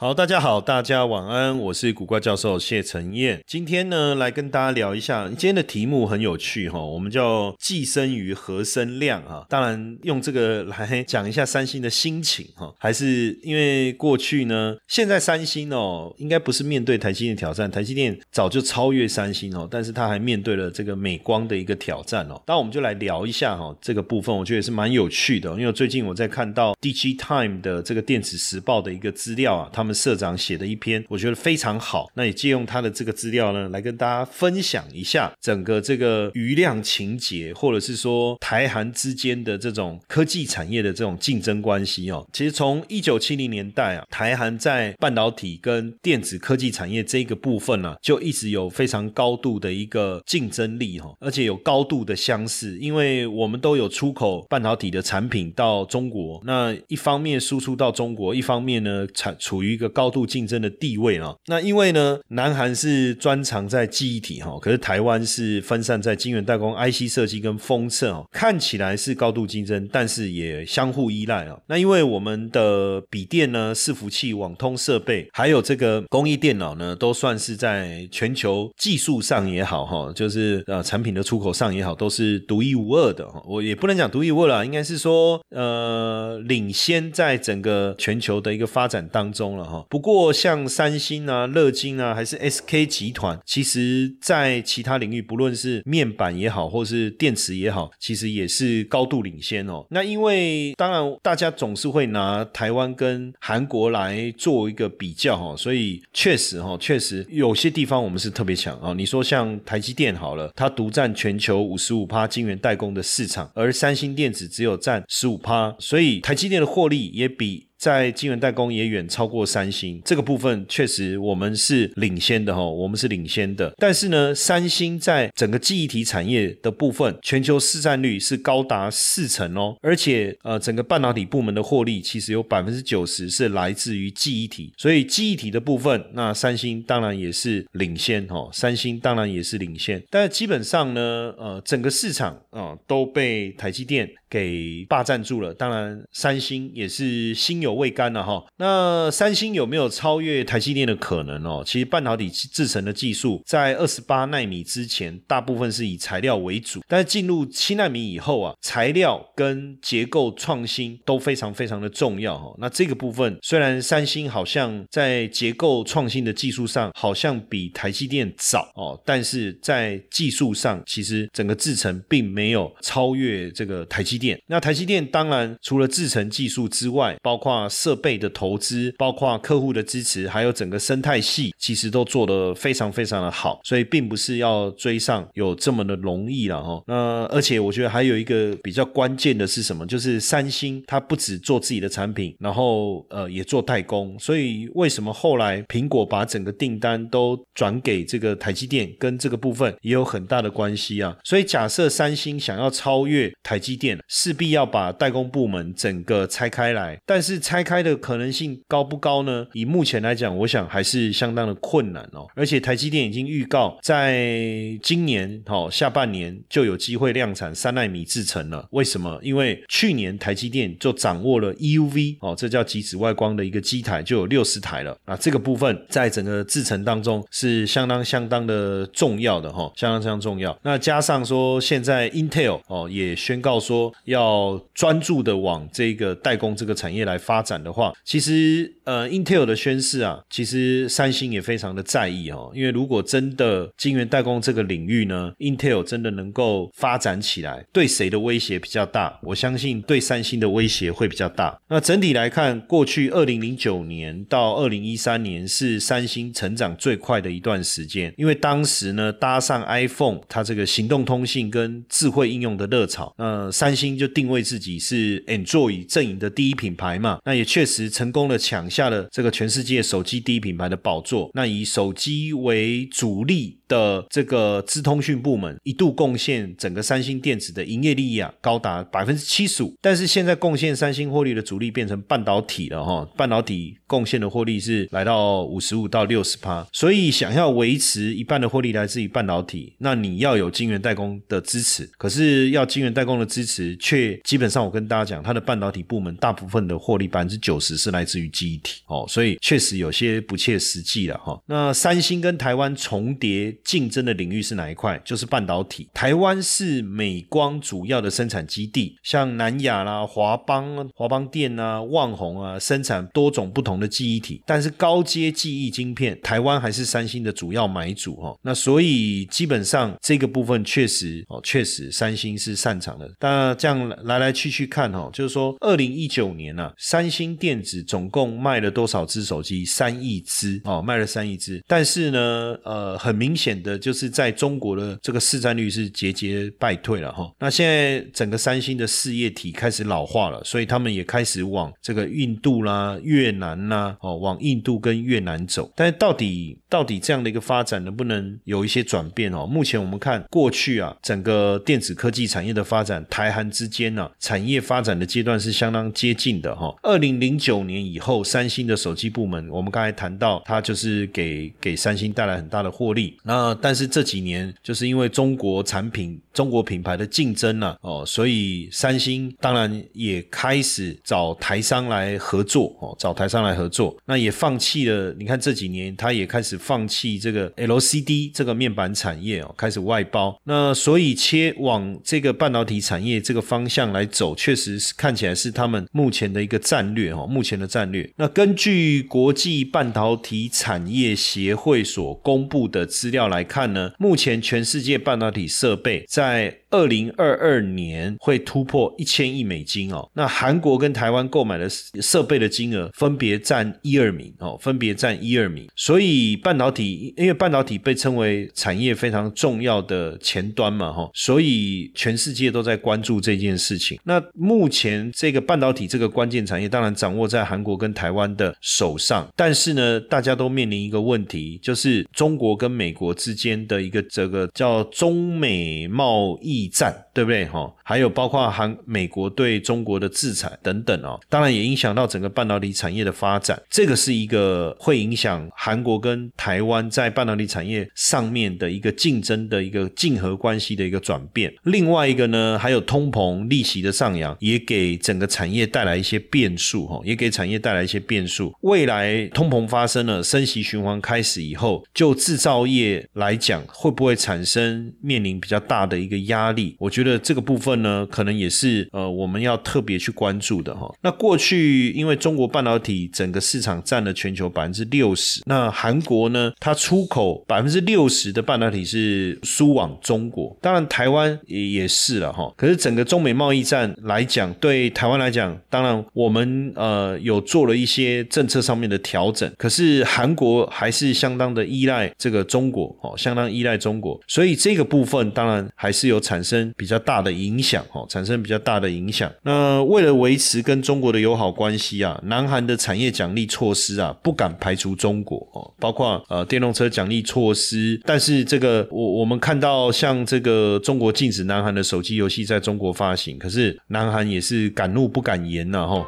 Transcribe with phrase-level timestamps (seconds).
[0.00, 3.42] 好，大家好，大家晚安，我是古怪教授谢承彦。
[3.44, 9.44] 今天呢，来跟大家聊一下，今天的题目很有趣哈，我们叫寄生于和生量啊。
[9.48, 22.40] 当然，用这个来讲一下三星的心情哈，还是因为过去呢，现在三星哦，应该不是面对台积电挑战，台积电早就超越三星哦，但是他还面对了这个美光的一个挑战哦。
[22.46, 29.87] 那我们就来聊一下哈，这个部分我觉得也是蛮有趣的，因为最近我在看到 DG Time 的这个电子时报的一个资料啊，他们。
[29.94, 32.10] 社长写的一篇，我觉得非常好。
[32.14, 42.26] 那也借用他的这个资料呢，来跟大家分享一下整个这个余量情节，或者是说台韩之间的这种科技产业的这种竞争关系哦。
[42.32, 59.77] 其实从一九七零年代啊，台韩在半导体跟电子科技产业这个部分呢，就一直有非常高度的一个竞争力哈，而且有高度的相似，因为我们都有出口半导体的产品到中国，那一方面输出到中国，一方面呢产处于。
[59.78, 71.56] 一个高度竞争的地位啊，那因为呢，南韩是专长在记忆体哈，可是台湾是分散在晶圆代工、IC 设计跟封测哦，看起来是高度竞争，但是也相互依赖啊。
[71.68, 83.40] 那因为我们的笔电呢、伺服器、网通设备，还有这个工艺电脑呢，都算是在全球技术上也好哈，就是呃产品的出口上也好，都是独一无二的哈。
[83.46, 89.67] 我也不能讲独一无二了，应该是说呃领先在整个全球的一个发展当中了。
[89.88, 99.86] 不过像三星啊、乐金啊，还是 SK 集团，其实在其他领域，不论是面板也好，或是电池也好，其实也是高度领先哦。
[99.90, 108.92] 那因为当然大家总是会拿台湾跟韩国来做一个比较哈，所以确实哈，确实有些地方我们是特别强啊。
[108.94, 117.67] 你说像台积电好了，它独占全球五十五趴晶圆代工的市场，而三星电子只有占十五趴，所以台积电的获利也比。
[117.78, 123.72] 在晶圆代工也远超过三星，这个部分确实我们是领先的哈，我们是领先的。
[123.78, 147.67] 但是呢，三星在整个记忆体产业的部分，全球市占率是高达四成哦，而且呃，整个半导体部门的获利其实有百分之九十是来自于记忆体，所以记忆体的部分，那三星当然也是领先哈，三星当然也是领先，但是基本上呢，呃，整个市场啊都被台积电给霸占住了，当然三星也是心有。
[147.68, 151.62] 有未干了哈，那三星有没有超越台积电的可能哦？
[151.64, 162.54] 其实半导体制成的技术在二十八纳米之前，大部分是以材料为主，但是进入七纳米以后啊，材料跟结构创新都非常非常的重要哈。
[162.58, 174.38] 那这个部分虽然三星好像在结构创新的技术上好像比台积电早哦，但是在技术上其实整个制程并没有超越这个台积电。
[174.46, 186.82] 那台积电当然除了制程技术之外，包括啊设备的投资，包括客户的支持，还有整个生态系，其实都做得非常非常的好，所以并不是要追上有这么的容易了哈。
[186.86, 189.86] 那而且我觉得还有一个比较关键的是什么？
[189.86, 201.16] 就是三星它不止做自己的产品，然后呃也做代工，所以为什么后来苹果把整个订单都转给这个台积电，跟这个部分也有很大的关系啊。
[201.24, 207.38] 所以假设三星想要超越台积电，势必要把代工部门整个拆开来，但是。
[207.48, 209.46] 拆开的可能性高不高呢？
[209.54, 212.26] 以目前来讲，我想还是相当的困难哦。
[212.34, 218.68] 而且台积电已经预告，在今年哦下半年就有机会量产三纳米制程了。
[218.72, 219.18] 为什么？
[219.22, 225.16] 因为去年台积电就掌握了 EUV 哦，这叫极紫外光的一个机台就有六十台了啊。
[225.16, 230.54] 这个部分在整个制程当中是相当相当的重要的哈，相当相当重要。
[230.62, 237.37] 那加上说现在 Intel 哦也宣告说要专注的往这个代工这个产业来发。
[237.38, 249.20] 发展的话，其实呃，Intel 的宣示啊，其实三星也非常的在意哦，因为如果真的晶圆代工这个领域呢，Intel 真的能够发展起来，对谁的威胁比较大？
[249.22, 251.56] 我相信对三星的威胁会比较大。
[251.68, 271.28] 那整体来看，过去二零零九年到二零一三年是三星成长最快的一段时间，因为当时呢搭上 iPhone 它这个行动通信跟智慧应用的热潮，那三星就定位自己是 Android 阵营的第一品牌嘛，那也确实成功的抢下了这个全世界手机第一品牌的宝座。
[271.34, 279.74] 那以手机为主力的这个资通讯部门，一度贡献整个三星电子的营业利益啊，高达百分之七十五。
[279.80, 286.66] 但是现在贡献三星获利的主力变成半导体了哈，半导体贡献的获利是来到五十五到六十趴。
[286.72, 291.88] 所以想要维持一半的获利来自于半导体，那你要有晶圆代工的支持。
[291.98, 301.38] 可是要晶圆代工的支持，却基本上我跟大家讲，它的半导体部门大部分的获利百分之九十是来自于记忆体哦，所以确实有些不切实际了哈。
[301.46, 305.00] 那三星跟台湾重叠竞争的领域是哪一块？
[305.04, 305.88] 就是半导体。
[305.94, 314.42] 台湾是美光主要的生产基地，像南亚啦、华邦、华邦电啊、旺宏啊，生产多种不同的记忆体。
[314.46, 318.36] 但是高阶记忆晶片，台湾还是三星的主要买主哈。
[318.42, 323.08] 那所以基本上这个部分确实哦，确实三星是擅长的。
[323.20, 329.64] 那这样来来去去看哈，就是说二零一九年呢，三星电子总共卖了多少只手机？
[329.64, 331.62] 三亿只哦，卖了三亿只。
[331.66, 337.32] 但是呢，呃，很明显显的就是在中国的这个市占率是节节败退了哈。
[337.38, 345.70] 那现在整个三星的事业体开始老化了，所以他们也开始往这个印度啦、越南啦哦，往印度跟越南走。
[345.74, 349.46] 但是到底到底这样的一个发展能不能有一些转变哦？
[349.46, 356.74] 目前我们看过去啊，整个电子科技产业的发展，台韩之间呢，产业发展的阶段是相当接近的哈。
[356.82, 363.16] 二零零九年以后，三星的手机部门，我们刚才谈到，它就是给给三星带来很大的获利。
[363.22, 375.14] 那呃但是这几年，就是因为中国产品、中国品牌的竞争呢，哦，所以三星当然也开始找台商来合作哦，找台商来合作，那也放弃了。
[375.18, 380.36] 你看这几年，它也开始放弃这个 LCD 这个面板产业哦，开始外包。
[380.44, 388.10] 那所以切往这个半导体产业这个方向来走，确实是看起来是他们目前的一个战略哦，目前的战略。
[388.16, 400.08] 那根据国际半导体产业协会所公布的资料来看呢，目前全世界半导体设备在二零二二年会突破一千亿美金哦。
[400.14, 405.66] 那韩国跟台湾购买的设备的金额分别占一二名哦，分别占一二名。
[405.74, 413.98] 所以半导体，因为半导体被称为产业非常重要的前端嘛哈，所以全世界都在关注这件事情。
[414.04, 426.68] 那目前这个半导体这个关键产业，当然掌握在韩国跟台湾的手上，但是呢，大家都面临一个问题，就是中国跟美国之间的一个这个叫中美贸易。
[426.78, 427.74] 战对不对哈？
[427.82, 433.60] 还有包括韩美国对中国的制裁等等哦，当然也影响到整个半导体产业的发展。
[433.68, 441.52] 这个是一个会影响韩国跟台湾在半导体产业上面的一个竞争的一个竞合关系的一个转变。
[441.64, 448.54] 另外一个呢，还有通膨、利息的上扬，也给整个产业带来一些变数哈，也给产业带来一些变数。
[448.60, 456.48] 未来通膨发生了，升息循环开始以后，就制造业来讲，会不会产生面临比较大的一个压？
[456.52, 460.90] 力，我觉得这个部分呢，可能也是呃我们要特别去关注的哈。
[461.02, 472.52] 那过去因为中国半导体整个市场占了全球百分之六十，那韩国呢，它出口百分之六十的半导体是输往中国，当然台湾也也是了哈。
[472.56, 486.38] 可是整个中美贸易战来讲，对台湾来讲，当然我们呃有做了一些政策上面的调整，可是韩国还是相当的依赖这个中国哦，相当依赖中国，所以这个部分当然还是有产。
[486.48, 489.30] 生比较大的影响，哦，产生比较大的影响。
[489.42, 498.00] 那为了维持跟中国的友好关系啊，南韩的产业奖励措施啊，不敢排除中国哦，包括呃电动车奖励措施。
[498.06, 506.06] 但是这个我我们看到，像这个中国禁止南韩的手机游戏在中国发行，可是南韩也是敢怒不敢言呐，哈。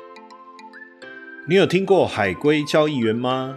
[1.48, 3.56] 你有听过海龟交易员吗？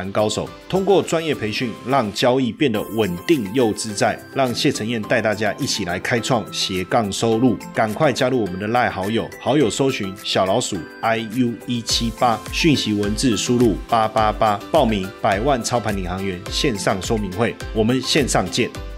[0.00, 4.18] 盘高手通过专业培训，让交易变得稳定又自在。
[4.34, 18.89] 让谢承彦带大家一起来开创斜杠收入，赶快加入我们的赖好友，好友搜寻小老鼠 i u 一七八，讯息文字输入八八八，报名百万操盘领航员线上说明会，我们线上见。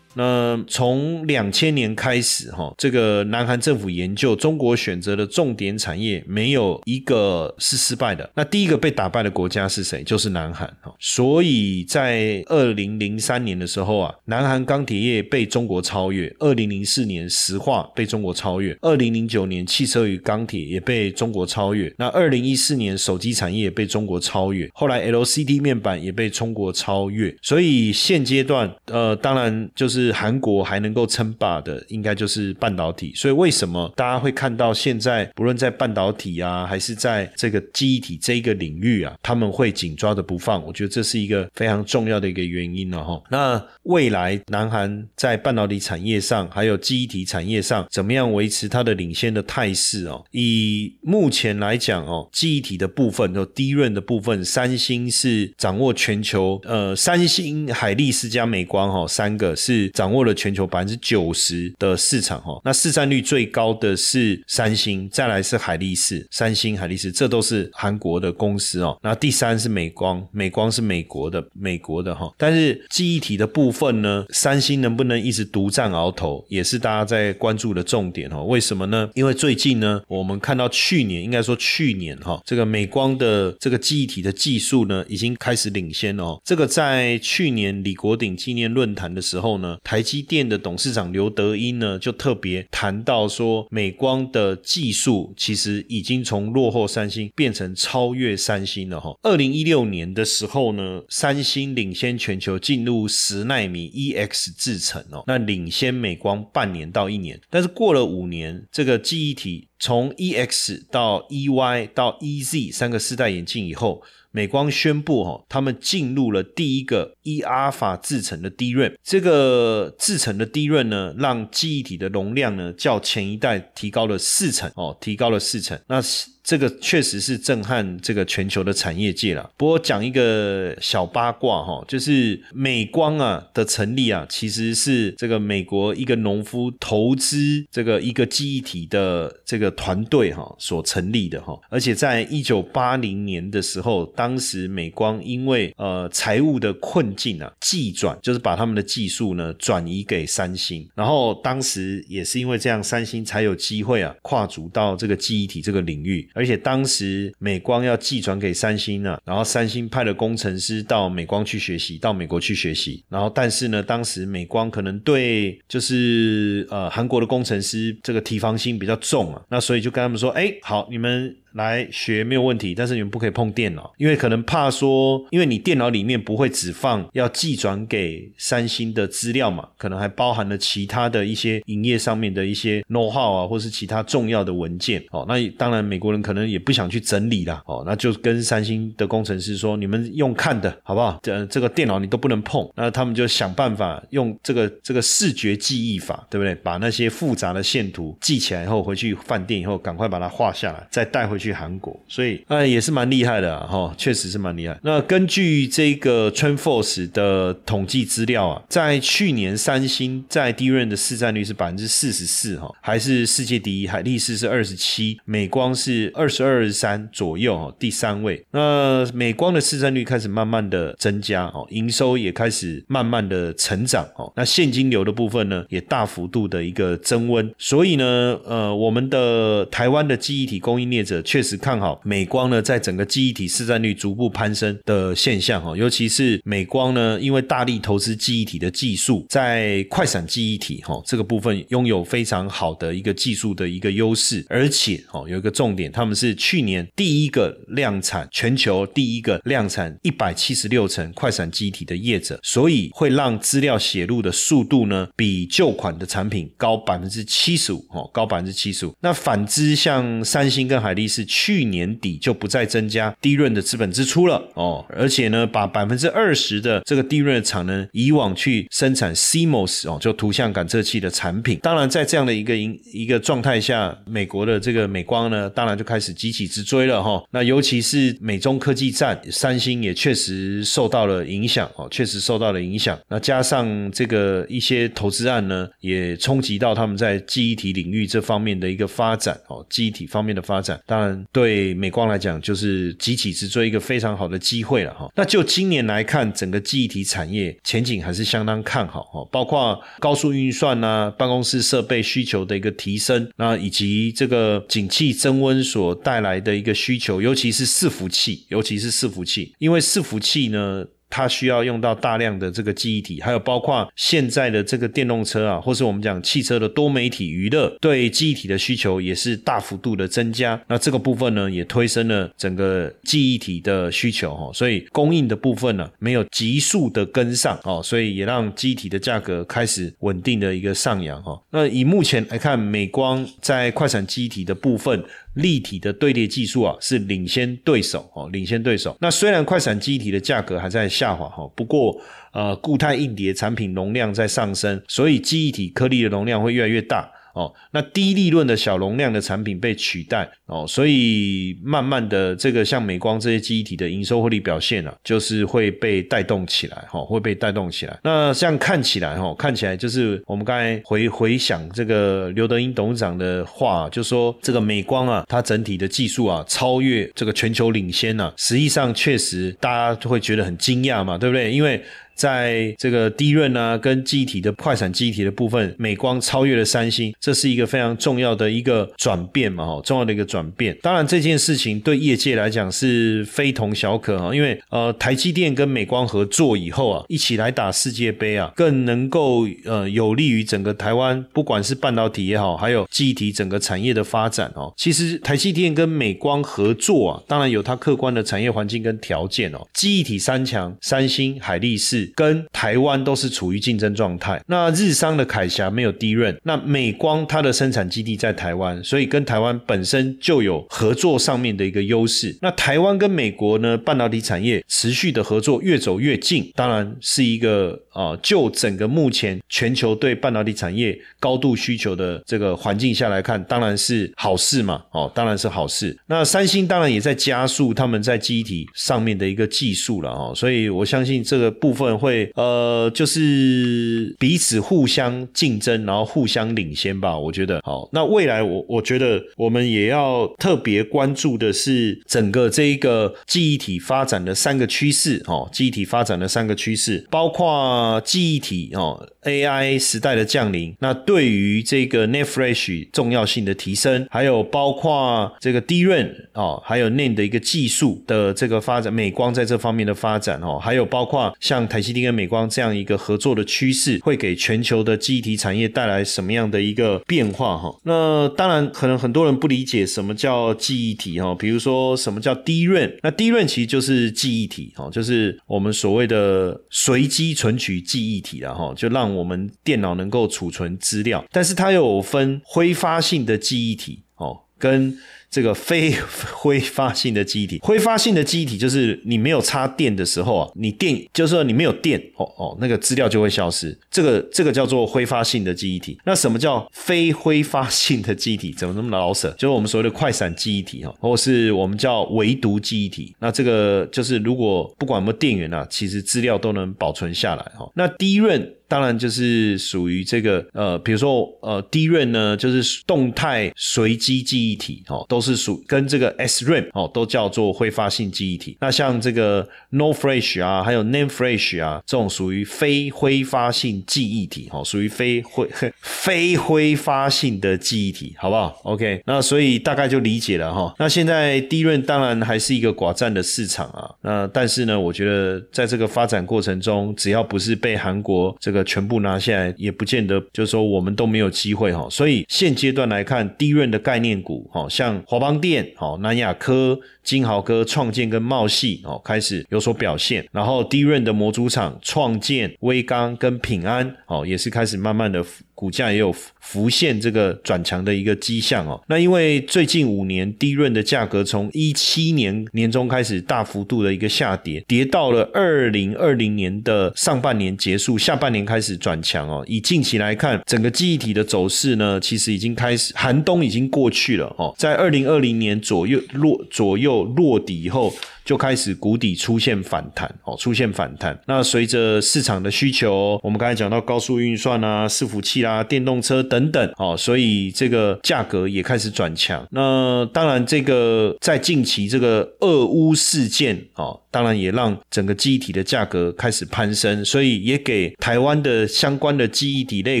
[0.14, 8.28] 那从两千年开始，哈，这个南韩政府研究中国选择的重点产业，没有一个是失败的。
[8.34, 10.02] 那第一个被打败的国家是谁？
[10.04, 10.94] 就是南韩，哈。
[11.00, 21.92] 所以在二零零三年的时候啊，南韩钢铁业被中国超越；二零零四年石化被中国超越；二零零九年汽车与钢铁也被中国超越。
[21.98, 27.34] 那二零一四年手机产业被中国超越，后来 LCD 面板也被中国超越。
[27.42, 30.03] 所以现阶段，呃，当然就是。
[30.04, 33.12] 是韩国还能够称霸的，应该就是半导体。
[33.14, 40.64] 所以为什么大家会看到现在不论在半导体啊，还是在这个记忆体这一个领域啊，他们会紧抓着不放？
[40.64, 43.22] 我觉得这是一个非常重要的一个原因了哈。
[43.30, 50.24] 那未来南韩在半导体产业上，还有记忆体产业上，怎么样维持它的领先的态势哦？
[50.32, 59.88] 以目前来讲哦，记忆体的部分就低润的部分，三星是掌握全球呃，三星、海力士加美光哈，三个是。
[59.94, 68.98] 掌握了全球百分之九十的市场哈，那市占率最高的是三星，再来是海力士，三星、海力士这都是韩国的公司哦。
[69.02, 72.28] 那第三是美光，美光是美国的，美国的哈。
[72.36, 78.42] 但是记忆体的部分呢，三星能不能一直独占鳌头，也是大家在关注的重点哦。
[78.42, 79.08] 为什么呢？
[79.14, 86.40] 因为最近呢，我们看到去年，应该说去年哈，这个美光的这个记忆体的技术呢，已经开始领先哦。
[86.44, 89.78] 这个在去年李国鼎纪念论坛的时候呢。
[89.84, 99.14] 台积电的董事长刘德英呢，就特别谈到说，美光的技术其实已经从落后三星变成超越三星了哈。
[99.22, 107.38] 二零一六年的时候呢，三星领先全球进入十纳米 EX 制程哦，那领先美光半年到一年。
[107.50, 114.02] 但是过了五年，这个记忆体从 EX 到 EY 到 EZ 三个四代眼镜以后。
[114.36, 126.02] 美光宣布，哈，他们进入了第一个 E 阿尔法制成的低润，这个制成的低润呢，让记忆体的容量呢，较前一代提高了四成，哦，提高了四成，那。
[126.44, 129.50] 这个确实是震撼这个全球的产业界了。
[129.56, 141.58] 不过讲一个小八卦哈，就是美光啊的成立啊，其实是这个美国一个农夫投资这个一个记忆体的这个团队哈所成立的哈。
[141.70, 156.28] 而且在一九八零年的时候，当时美光因为呃财务的困境啊，技转就是把他们的技术呢转移给三星，然后当时也是因为这样，三星才有机会啊跨足到这个记忆体这个领域。
[156.34, 163.02] 而且当时美光要寄转给三星呢，然后三星派了工程师到美光去学习，到美国去学习。
[163.08, 171.34] 然后但是呢，当时美光可能对就是呃韩国的工程师这个提防心比较重啊，那所以就跟他们说，哎，好，你们。
[171.54, 185.24] 来学没有问题，但是你们不可以碰电脑，因为可能怕说，因为你电脑里面不会只放要寄转给三星的资料嘛，可能还包含了其他的一些营业上面的一些 know how 啊，或是其他重要的文件哦。
[185.28, 191.20] 那当然美国人可能也不想去整理啦，哦，那就跟三星的工程师说，你们用看的好不好？
[191.22, 196.54] 这这个电脑你都不能碰，那他们就想办法用这个这个视觉记忆法，对不对？
[196.56, 201.43] 把那些复杂的线图记起来以后，回去饭店以后赶快把它画下来，再带回去。
[201.44, 204.78] 去韩国，所以呃也是蛮厉害的哈，确实是蛮厉害。
[204.82, 218.42] 那根据这个 TrendForce 的统计资料啊，在去年三星在第一任的市占率是百分之四十四哈，还是世界第一，海力士是二十七，美光是二十二三左右哈，第三位。
[218.52, 231.20] 那美光的市占率开始慢慢的增加哦，营收也开始慢慢的成长哦，那现金流的部分呢也大幅度的一个增温，所以呢呃我们的台湾的记忆体供应链者。
[231.34, 258.94] 确实看好美光呢，在整个记忆体市占率逐步攀升的现象哈，尤其是美光呢，因为大力投资记忆体的技术，在快闪记忆体哈这个部分拥有非常好的一个技术的一个优势，而且哦有一个重点，他们是去年第一个量产全球第一个量产一百七十六层快闪记忆体的业者，所以会让资料写入的速度呢比旧款的产品高百分之七十五哦，高百分之七十五。
[259.00, 271.58] 那反之，像三星跟海力士去年底就不再增加低润的资本支出了哦，而且呢，把百分之二十的这个低润的产能以往去生产 CMOS 哦，就图像感测器的产品。
[271.62, 277.22] 当然，在这样的一个一一个状态下，美国的这个美光呢，当然就开始急起直追了哈。
[277.30, 282.98] 那尤其是美中科技战，三星也确实受到了影响哦，确实受到了影响。
[283.08, 295.10] 那加上这个一些投资案呢，也冲击到他们在记忆体领域这方面的一个发展哦，记忆体方面的发展，当然对美光来讲就是集体直追一个非常好的机会了哈。
[295.14, 310.84] 那就今年来看，整个记忆体产业前景还是相当看好哈，包括高速运算呐、办公室设备需求的一个提升，那以及这个景气增温所带来的一个需求，尤其是伺服器，尤其是伺服器，因为伺服器呢。
[311.08, 320.60] 它需要用到大量的这个记忆体，还有包括现在的这个电动车啊，或是我们讲汽车的多媒体娱乐，对记忆体的需求也是大幅度的增加。
[320.66, 331.40] 那这个部分呢，也推升了整个记忆体的需求哈，所以供应的部分呢，没有急速的跟上哦，所以也让记忆体的价格开始稳定的一个上扬哈。
[331.50, 335.04] 那以目前来看，美光在快闪记忆体的部分。
[335.34, 338.96] 立体的堆叠技术啊，是领先对手哦，领先对手。
[339.00, 342.00] 那虽然快闪记忆体的价格还在下滑哈，不过
[342.32, 347.08] 呃，固态硬碟产品容量在上升，所以记忆体颗粒的容量会越来越大。
[347.34, 357.98] 哦，那低利润的小容量的产品被取代哦，所以慢慢的这个像美光这些记忆体的营收获利表现啊，就是会被带动起来哈，会被带动起来。
[358.02, 371.50] 那这样看起来哈，看起来就是我们刚才回回想这个刘德英董事长的话，就说这个美光啊，它整体的技术啊超越这个全球领先啊，实际上确实大家就会觉得很惊讶嘛，对不对？
[371.52, 371.82] 因为
[372.14, 380.76] 在这个低润啊，跟记忆体的快闪记忆体的部分，美光超越了三星，这是一个非常重要的一个转变嘛，哈，重要的一个转变。
[380.82, 394.72] 当然，这件事情对业界来讲是非同小可哈，因为呃，台积电跟美光合作以后啊，一起来打世界杯啊，更能够呃有利于整个台湾，不管是半导体也好，还有记忆体整个产业的发展哦。
[394.76, 399.66] 其实台积电跟美光合作啊，当然有它客观的产业环境跟条件哦。
[399.72, 402.03] 记忆体三强，三星、海力士。
[402.14, 404.42] 跟台湾都是处于竞争状态。
[404.46, 412.36] 那日商的凯霞没有低润，那美光它的生产基地在台湾，所以跟台湾本身就有合作上面的一个优势。
[412.42, 424.82] 那台湾跟美国呢，半导体产业持续的合作越走越近，当然是一个啊，就整个目前全球对半导体产业高度需求的这个环境下来看，当然是好事嘛。
[424.90, 425.96] 哦，当然是好事。
[426.06, 431.93] 那三星当然也在加速他们在机体上面的一个技术了哦，所以我相信这个部分。
[431.98, 437.18] 会呃，就是彼此互相竞争，然后互相领先吧。
[437.18, 437.88] 我觉得好。
[437.92, 445.48] 那未来我我觉得我们也要特别关注的是整个这一个记忆体发展的三个趋势哦。
[445.52, 467.78] 记忆体发展的三个趋势，包括记忆体哦，AI 时代的降临，那对于这个 n e t Flash 重要性的提升，还有包括这个 DRAM 哦，还有 N 的一个技术的这个发展，美光在这方面的发展哦，还有包括像台西电跟美光这样一个合作的趋势，会给全球的记忆体产业带来什么样的一个变化哈？
[467.84, 484.96] 那当然，可能很多人不理解什么叫记忆体哈，比如说什么叫 DRAM，那 DRAM 其实就是记忆体哈，就是我们所谓的随机存取记忆体了哈，就让我们电脑能够储存资料，但是它有分挥发性的记忆体哦，跟
[485.34, 485.92] 这个非
[486.32, 493.76] 挥发性的记忆体，挥发性的记忆体就是你没有插电的时候啊，你电就是说你没有电哦哦，那个资料就会消失。
[493.90, 495.98] 这个这个叫做挥发性的记忆体。
[496.04, 498.54] 那什么叫非挥发性的记忆体？
[498.56, 499.28] 怎么那么老舍？
[499.32, 503.12] 就是我们所谓的快闪记忆体哈，或是我们叫唯独记忆体。
[503.18, 507.68] 那这个就是如果不管有没有电源啊，其实资料都能保存下来哈。
[507.74, 515.24] 那低润当然就是属于这个呃，比如说呃低润呢，就是动态随机记忆体哦，都。
[515.24, 518.58] 是属跟这个 SRAM 哦，都叫做挥发性记忆体。
[518.60, 521.34] 那像这个 n o f r e s h 啊，还有 n a m e f r e
[521.34, 525.48] s h 啊，这种属于非挥发性记忆体，哦，属于非挥
[525.80, 530.74] 非挥发性的记忆体，好不好？OK，那所以大概就理解了哈。
[530.78, 541.86] 那现在低润当然还是一个寡占的市场啊，那但是呢，我觉得在这个发展过程中，只要不是被韩国这个全部拿下来，也不见得就是说我们都没有机会哈。
[541.90, 546.78] 所以现阶段来看，低润的概念股，哈，像华邦电、哈南亚科。
[547.04, 555.22] 金豪科、创建跟茂系哦开始有所表现，然后低润的模组厂创建、威刚跟平安哦也是开始慢慢的
[555.54, 558.80] 股价也有浮现这个转强的一个迹象哦。
[558.88, 569.44] 那因为最近五年低润的价格从一七年年中开始大幅度的一个下跌，跌到了二零二零年的上半年结束，下半年开始转强哦。
[569.46, 577.04] 以近期来看，整个记忆体的走势呢，其实已经开始寒冬已经过去了哦，在二零二零年左右落左右。
[577.16, 577.94] 落底以后。
[578.24, 581.18] 就开始谷底出现反弹哦，出现反弹。
[581.26, 589.46] 那随着市场的需求，我们刚才讲到高速运算啊、伺服器啦、电动车等等哦，所以这个价格也开始转强。
[589.50, 600.00] 那当然，这个在近期这个俄乌事件哦，当然也让整个记忆体的价格开始攀升，所以也给台湾的相关的记忆体类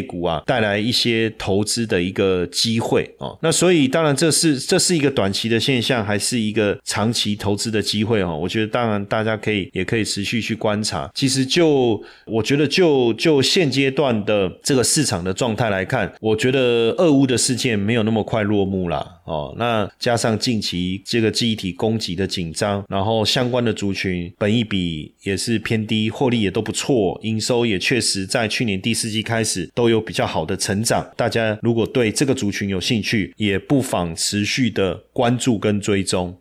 [0.00, 3.36] 股啊带来一些投资的一个机会哦。
[3.42, 8.04] 那所以当然这是这是一个短期的现象，还是一个长期投资的机会？
[8.04, 11.10] 会哦，我觉得当然大家可以也可以持续去观察。
[11.14, 19.04] 其实就我觉得就就现阶段的这个市场的状态来看，我觉得俄乌的事件没有那么快落幕啦。
[19.24, 19.54] 哦。
[19.56, 24.03] 那加上近期这个记忆体供给的紧张，然后相关的族群
[24.38, 31.08] 本益比也是偏低，获利也都不错，营收也确实在去年第四季开始都有比较好的成长。
[31.16, 36.36] 大家如果对这个族群有兴趣，也不妨持续的关注跟追踪。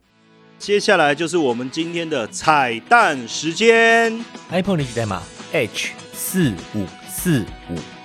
[0.59, 4.17] 接下来就是我们今天的彩蛋时间
[4.49, 5.21] ，iPhone 的代码
[5.51, 8.02] H 四五四五。